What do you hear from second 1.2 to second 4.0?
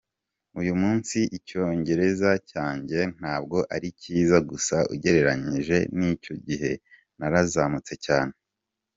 icyongereza cyanjye ntabwo ari